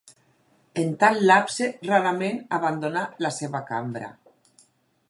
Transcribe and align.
En 0.83 0.87
tal 1.03 1.19
lapse, 1.31 1.67
rarament 1.89 2.41
abandonà 2.59 3.05
la 3.27 3.35
seva 3.39 3.63
cambra. 3.71 4.11